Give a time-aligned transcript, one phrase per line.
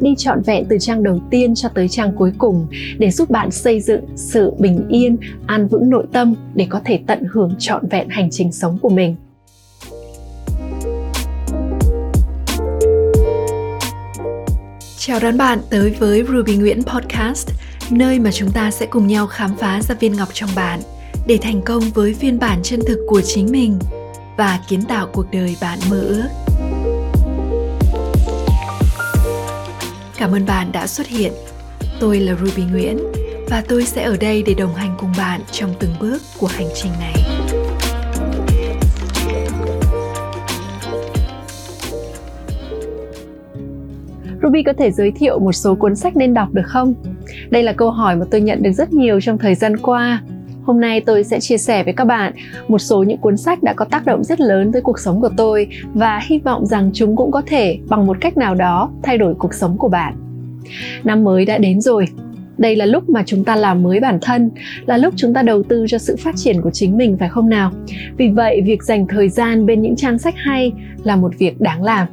[0.00, 2.66] đi trọn vẹn từ trang đầu tiên cho tới trang cuối cùng
[2.98, 7.00] để giúp bạn xây dựng sự bình yên, an vững nội tâm để có thể
[7.06, 9.16] tận hưởng trọn vẹn hành trình sống của mình.
[14.98, 17.48] Chào đón bạn tới với Ruby Nguyễn Podcast,
[17.90, 20.80] nơi mà chúng ta sẽ cùng nhau khám phá ra viên ngọc trong bạn
[21.26, 23.78] để thành công với phiên bản chân thực của chính mình
[24.36, 26.43] và kiến tạo cuộc đời bạn mơ ước.
[30.24, 31.32] Cảm ơn bạn đã xuất hiện.
[32.00, 32.98] Tôi là Ruby Nguyễn
[33.50, 36.66] và tôi sẽ ở đây để đồng hành cùng bạn trong từng bước của hành
[36.74, 37.14] trình này.
[44.42, 46.94] Ruby có thể giới thiệu một số cuốn sách nên đọc được không?
[47.50, 50.22] Đây là câu hỏi mà tôi nhận được rất nhiều trong thời gian qua.
[50.64, 52.32] Hôm nay tôi sẽ chia sẻ với các bạn
[52.68, 55.30] một số những cuốn sách đã có tác động rất lớn tới cuộc sống của
[55.36, 59.18] tôi và hy vọng rằng chúng cũng có thể bằng một cách nào đó thay
[59.18, 60.14] đổi cuộc sống của bạn.
[61.04, 62.06] Năm mới đã đến rồi,
[62.58, 64.50] đây là lúc mà chúng ta làm mới bản thân
[64.86, 67.48] là lúc chúng ta đầu tư cho sự phát triển của chính mình phải không
[67.48, 67.72] nào?
[68.16, 71.82] Vì vậy việc dành thời gian bên những trang sách hay là một việc đáng
[71.82, 72.08] làm.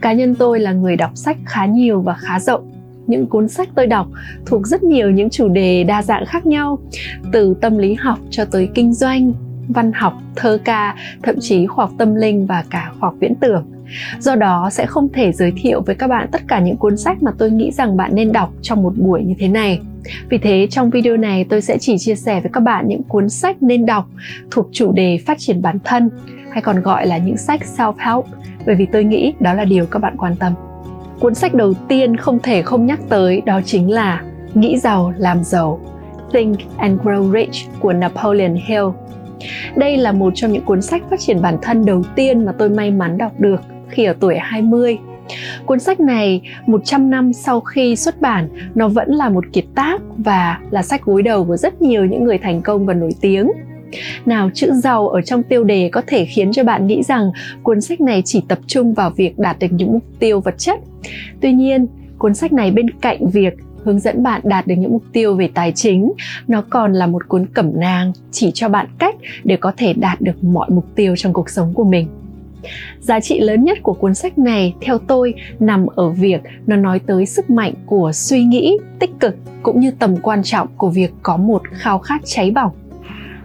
[0.00, 2.73] Cá nhân tôi là người đọc sách khá nhiều và khá rộng
[3.06, 4.06] những cuốn sách tôi đọc
[4.46, 6.78] thuộc rất nhiều những chủ đề đa dạng khác nhau,
[7.32, 9.32] từ tâm lý học cho tới kinh doanh,
[9.68, 13.34] văn học, thơ ca, thậm chí khoa học tâm linh và cả khoa học viễn
[13.34, 13.64] tưởng.
[14.18, 17.22] Do đó sẽ không thể giới thiệu với các bạn tất cả những cuốn sách
[17.22, 19.80] mà tôi nghĩ rằng bạn nên đọc trong một buổi như thế này.
[20.28, 23.28] Vì thế, trong video này tôi sẽ chỉ chia sẻ với các bạn những cuốn
[23.28, 24.08] sách nên đọc
[24.50, 26.10] thuộc chủ đề phát triển bản thân,
[26.50, 28.24] hay còn gọi là những sách self help
[28.66, 30.52] bởi vì tôi nghĩ đó là điều các bạn quan tâm
[31.24, 34.22] cuốn sách đầu tiên không thể không nhắc tới đó chính là
[34.54, 35.80] nghĩ giàu làm giàu
[36.32, 38.84] Think and Grow Rich của Napoleon Hill
[39.76, 42.70] đây là một trong những cuốn sách phát triển bản thân đầu tiên mà tôi
[42.70, 44.98] may mắn đọc được khi ở tuổi 20.
[45.66, 50.02] Cuốn sách này 100 năm sau khi xuất bản, nó vẫn là một kiệt tác
[50.16, 53.50] và là sách gối đầu của rất nhiều những người thành công và nổi tiếng.
[54.26, 57.30] Nào chữ giàu ở trong tiêu đề có thể khiến cho bạn nghĩ rằng
[57.62, 60.80] cuốn sách này chỉ tập trung vào việc đạt được những mục tiêu vật chất.
[61.40, 61.86] Tuy nhiên,
[62.18, 63.54] cuốn sách này bên cạnh việc
[63.84, 66.12] hướng dẫn bạn đạt được những mục tiêu về tài chính
[66.48, 69.14] nó còn là một cuốn cẩm nang chỉ cho bạn cách
[69.44, 72.08] để có thể đạt được mọi mục tiêu trong cuộc sống của mình
[73.00, 76.98] giá trị lớn nhất của cuốn sách này theo tôi nằm ở việc nó nói
[76.98, 81.12] tới sức mạnh của suy nghĩ tích cực cũng như tầm quan trọng của việc
[81.22, 82.72] có một khao khát cháy bỏng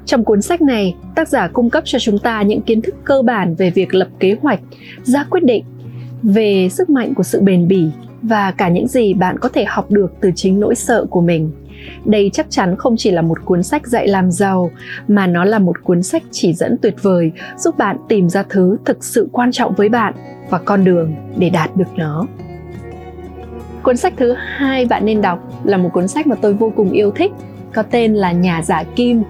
[0.09, 3.21] trong cuốn sách này, tác giả cung cấp cho chúng ta những kiến thức cơ
[3.21, 4.59] bản về việc lập kế hoạch,
[5.03, 5.63] ra quyết định,
[6.23, 7.87] về sức mạnh của sự bền bỉ
[8.21, 11.51] và cả những gì bạn có thể học được từ chính nỗi sợ của mình.
[12.05, 14.71] Đây chắc chắn không chỉ là một cuốn sách dạy làm giàu,
[15.07, 18.77] mà nó là một cuốn sách chỉ dẫn tuyệt vời, giúp bạn tìm ra thứ
[18.85, 20.13] thực sự quan trọng với bạn
[20.49, 22.27] và con đường để đạt được nó.
[23.83, 26.91] Cuốn sách thứ hai bạn nên đọc là một cuốn sách mà tôi vô cùng
[26.91, 27.31] yêu thích
[27.73, 29.23] có tên là Nhà giả kim.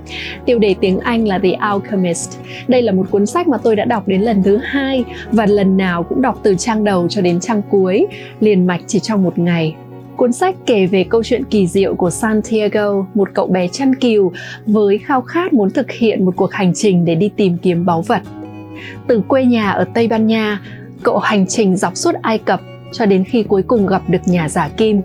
[0.45, 2.39] Tiêu đề tiếng Anh là The Alchemist.
[2.67, 5.77] Đây là một cuốn sách mà tôi đã đọc đến lần thứ hai và lần
[5.77, 8.07] nào cũng đọc từ trang đầu cho đến trang cuối,
[8.39, 9.75] liền mạch chỉ trong một ngày.
[10.17, 14.31] Cuốn sách kể về câu chuyện kỳ diệu của Santiago, một cậu bé chăn cừu
[14.65, 18.01] với khao khát muốn thực hiện một cuộc hành trình để đi tìm kiếm báu
[18.01, 18.21] vật.
[19.07, 20.61] Từ quê nhà ở Tây Ban Nha,
[21.03, 22.61] cậu hành trình dọc suốt Ai Cập
[22.91, 25.01] cho đến khi cuối cùng gặp được nhà giả kim.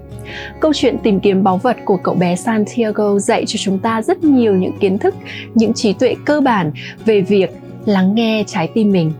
[0.60, 4.24] Câu chuyện tìm kiếm báu vật của cậu bé Santiago dạy cho chúng ta rất
[4.24, 5.14] nhiều những kiến thức,
[5.54, 6.72] những trí tuệ cơ bản
[7.04, 7.50] về việc
[7.84, 9.12] lắng nghe trái tim mình,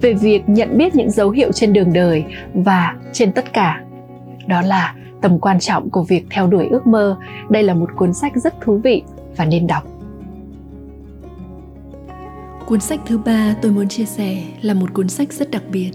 [0.00, 3.80] về việc nhận biết những dấu hiệu trên đường đời và trên tất cả
[4.46, 7.16] đó là tầm quan trọng của việc theo đuổi ước mơ.
[7.50, 9.02] Đây là một cuốn sách rất thú vị
[9.36, 9.82] và nên đọc.
[12.66, 15.90] Cuốn sách thứ ba tôi muốn chia sẻ là một cuốn sách rất đặc biệt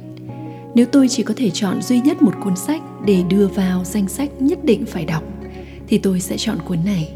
[0.75, 4.07] nếu tôi chỉ có thể chọn duy nhất một cuốn sách để đưa vào danh
[4.07, 5.23] sách nhất định phải đọc,
[5.87, 7.13] thì tôi sẽ chọn cuốn này.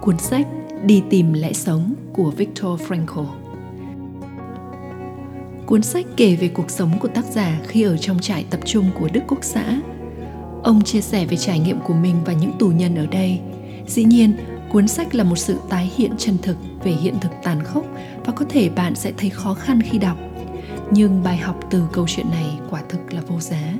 [0.00, 0.46] Cuốn sách
[0.84, 3.24] đi tìm lẽ sống của victor frankl.
[5.66, 8.90] Cuốn sách kể về cuộc sống của tác giả khi ở trong trại tập trung
[8.98, 9.80] của đức quốc xã.
[10.62, 13.38] Ông chia sẻ về trải nghiệm của mình và những tù nhân ở đây.
[13.86, 14.32] Dĩ nhiên,
[14.72, 17.84] cuốn sách là một sự tái hiện chân thực về hiện thực tàn khốc
[18.24, 20.18] và có thể bạn sẽ thấy khó khăn khi đọc
[20.94, 23.74] nhưng bài học từ câu chuyện này quả thực là vô giá.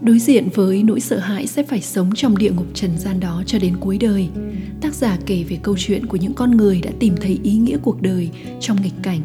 [0.00, 3.42] Đối diện với nỗi sợ hãi sẽ phải sống trong địa ngục trần gian đó
[3.46, 4.28] cho đến cuối đời,
[4.80, 7.76] tác giả kể về câu chuyện của những con người đã tìm thấy ý nghĩa
[7.82, 8.30] cuộc đời
[8.60, 9.20] trong nghịch cảnh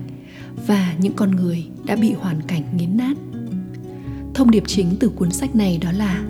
[0.67, 3.17] và những con người đã bị hoàn cảnh nghiến nát.
[4.33, 6.23] Thông điệp chính từ cuốn sách này đó là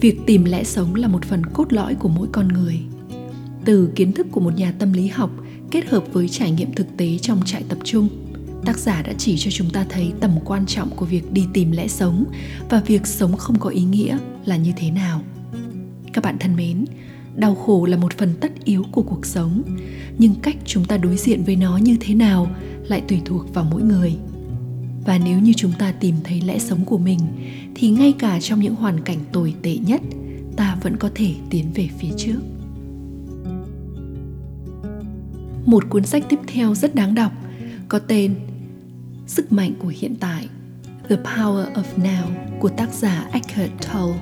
[0.00, 2.80] việc tìm lẽ sống là một phần cốt lõi của mỗi con người.
[3.64, 5.30] Từ kiến thức của một nhà tâm lý học
[5.70, 8.08] kết hợp với trải nghiệm thực tế trong trại tập trung
[8.64, 11.70] tác giả đã chỉ cho chúng ta thấy tầm quan trọng của việc đi tìm
[11.70, 12.24] lẽ sống
[12.68, 15.22] và việc sống không có ý nghĩa là như thế nào.
[16.12, 16.84] Các bạn thân mến,
[17.36, 19.62] đau khổ là một phần tất yếu của cuộc sống,
[20.18, 22.50] nhưng cách chúng ta đối diện với nó như thế nào
[22.88, 24.16] lại tùy thuộc vào mỗi người.
[25.06, 27.20] Và nếu như chúng ta tìm thấy lẽ sống của mình,
[27.74, 30.00] thì ngay cả trong những hoàn cảnh tồi tệ nhất,
[30.56, 32.40] ta vẫn có thể tiến về phía trước.
[35.66, 37.32] Một cuốn sách tiếp theo rất đáng đọc,
[37.88, 38.34] có tên
[39.30, 40.48] Sức mạnh của hiện tại
[41.08, 42.24] The Power of Now
[42.60, 44.18] của tác giả Eckhart Tolle.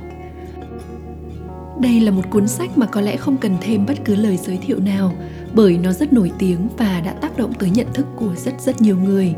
[1.81, 4.57] Đây là một cuốn sách mà có lẽ không cần thêm bất cứ lời giới
[4.57, 5.15] thiệu nào
[5.55, 8.81] bởi nó rất nổi tiếng và đã tác động tới nhận thức của rất rất
[8.81, 9.35] nhiều người.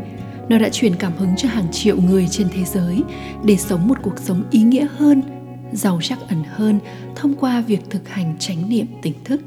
[0.49, 3.03] Nó đã truyền cảm hứng cho hàng triệu người trên thế giới
[3.45, 5.23] để sống một cuộc sống ý nghĩa hơn,
[5.73, 6.79] giàu trắc ẩn hơn
[7.17, 9.41] thông qua việc thực hành chánh niệm tỉnh thức.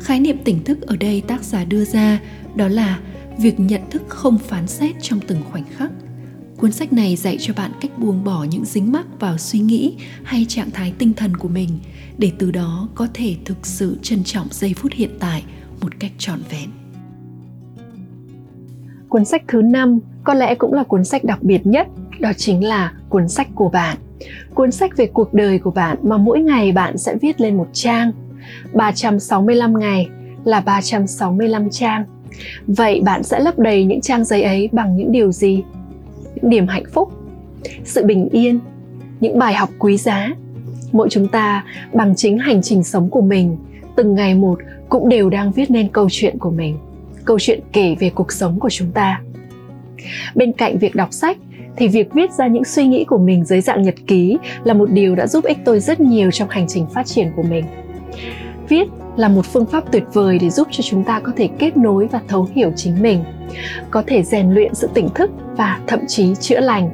[0.00, 2.20] Khái niệm tỉnh thức ở đây tác giả đưa ra
[2.54, 2.98] đó là
[3.38, 5.90] việc nhận thức không phán xét trong từng khoảnh khắc.
[6.56, 9.96] Cuốn sách này dạy cho bạn cách buông bỏ những dính mắc vào suy nghĩ
[10.24, 11.68] hay trạng thái tinh thần của mình,
[12.18, 15.44] để từ đó có thể thực sự trân trọng giây phút hiện tại
[15.80, 16.70] một cách trọn vẹn.
[19.08, 21.86] Cuốn sách thứ năm có lẽ cũng là cuốn sách đặc biệt nhất,
[22.20, 23.96] đó chính là cuốn sách của bạn.
[24.54, 27.68] Cuốn sách về cuộc đời của bạn mà mỗi ngày bạn sẽ viết lên một
[27.72, 28.12] trang.
[28.74, 30.08] 365 ngày
[30.44, 32.04] là 365 trang
[32.66, 35.62] vậy bạn sẽ lấp đầy những trang giấy ấy bằng những điều gì?
[36.34, 37.12] Những niềm hạnh phúc?
[37.84, 38.60] Sự bình yên?
[39.20, 40.30] Những bài học quý giá?
[40.92, 43.56] Mỗi chúng ta, bằng chính hành trình sống của mình,
[43.96, 46.78] từng ngày một cũng đều đang viết nên câu chuyện của mình,
[47.24, 49.20] câu chuyện kể về cuộc sống của chúng ta.
[50.34, 51.38] Bên cạnh việc đọc sách,
[51.76, 54.90] thì việc viết ra những suy nghĩ của mình dưới dạng nhật ký là một
[54.90, 57.64] điều đã giúp ích tôi rất nhiều trong hành trình phát triển của mình
[58.68, 61.76] viết là một phương pháp tuyệt vời để giúp cho chúng ta có thể kết
[61.76, 63.24] nối và thấu hiểu chính mình
[63.90, 66.90] có thể rèn luyện sự tỉnh thức và thậm chí chữa lành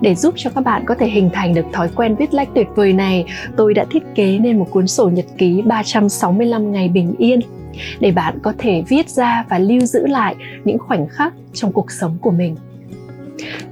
[0.00, 2.66] để giúp cho các bạn có thể hình thành được thói quen viết lách tuyệt
[2.74, 3.24] vời này,
[3.56, 7.40] tôi đã thiết kế nên một cuốn sổ nhật ký 365 ngày bình yên
[8.00, 10.34] để bạn có thể viết ra và lưu giữ lại
[10.64, 12.56] những khoảnh khắc trong cuộc sống của mình.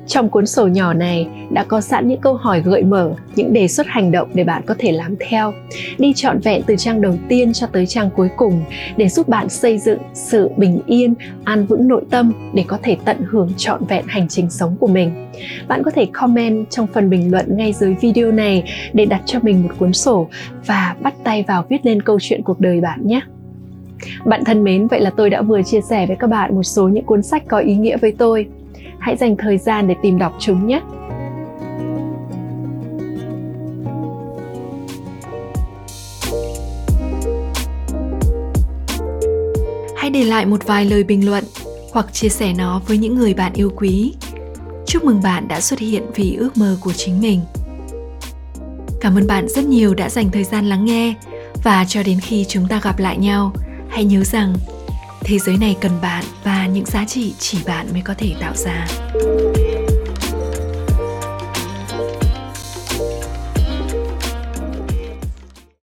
[0.07, 3.69] Trong cuốn sổ nhỏ này đã có sẵn những câu hỏi gợi mở, những đề
[3.69, 5.53] xuất hành động để bạn có thể làm theo,
[5.99, 8.63] đi trọn vẹn từ trang đầu tiên cho tới trang cuối cùng
[8.97, 12.97] để giúp bạn xây dựng sự bình yên, an vững nội tâm để có thể
[13.05, 15.31] tận hưởng trọn vẹn hành trình sống của mình.
[15.69, 19.39] Bạn có thể comment trong phần bình luận ngay dưới video này để đặt cho
[19.43, 20.29] mình một cuốn sổ
[20.67, 23.21] và bắt tay vào viết lên câu chuyện cuộc đời bạn nhé.
[24.25, 26.89] Bạn thân mến, vậy là tôi đã vừa chia sẻ với các bạn một số
[26.89, 28.47] những cuốn sách có ý nghĩa với tôi
[28.99, 30.81] hãy dành thời gian để tìm đọc chúng nhé.
[39.97, 41.45] Hãy để lại một vài lời bình luận
[41.93, 44.15] hoặc chia sẻ nó với những người bạn yêu quý.
[44.87, 47.41] Chúc mừng bạn đã xuất hiện vì ước mơ của chính mình.
[49.01, 51.15] Cảm ơn bạn rất nhiều đã dành thời gian lắng nghe
[51.65, 53.53] và cho đến khi chúng ta gặp lại nhau,
[53.89, 54.55] hãy nhớ rằng
[55.21, 58.55] thế giới này cần bạn và những giá trị chỉ bạn mới có thể tạo
[58.57, 58.87] ra.